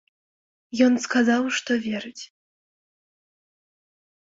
Ён 0.85 0.93
сказаў, 1.05 1.43
што 1.59 1.71
верыць. 1.85 2.23